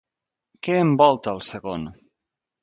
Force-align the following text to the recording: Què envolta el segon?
Què 0.67 0.77
envolta 0.85 1.35
el 1.35 1.43
segon? 1.49 1.85